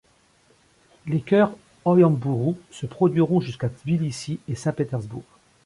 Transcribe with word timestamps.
Les 1.05 1.21
chœurs 1.21 1.55
Oyhamburu 1.85 2.55
se 2.71 2.87
produiront 2.87 3.39
jusqu'à 3.39 3.69
Tbilissi 3.69 4.39
et 4.47 4.55
Saint-Pétersbourg. 4.55 5.21